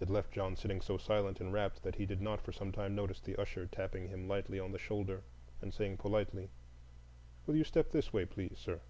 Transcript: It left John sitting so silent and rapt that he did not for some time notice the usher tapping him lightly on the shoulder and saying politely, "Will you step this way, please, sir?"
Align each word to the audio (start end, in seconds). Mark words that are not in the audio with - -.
It 0.00 0.08
left 0.08 0.32
John 0.32 0.56
sitting 0.56 0.80
so 0.80 0.96
silent 0.96 1.38
and 1.38 1.52
rapt 1.52 1.82
that 1.82 1.96
he 1.96 2.06
did 2.06 2.22
not 2.22 2.40
for 2.40 2.52
some 2.52 2.72
time 2.72 2.94
notice 2.94 3.20
the 3.20 3.36
usher 3.38 3.66
tapping 3.66 4.08
him 4.08 4.26
lightly 4.26 4.58
on 4.58 4.72
the 4.72 4.78
shoulder 4.78 5.24
and 5.60 5.74
saying 5.74 5.98
politely, 5.98 6.48
"Will 7.44 7.56
you 7.56 7.64
step 7.64 7.90
this 7.90 8.14
way, 8.14 8.24
please, 8.24 8.56
sir?" 8.58 8.80